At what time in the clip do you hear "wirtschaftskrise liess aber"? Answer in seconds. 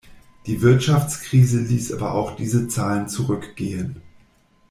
0.63-2.15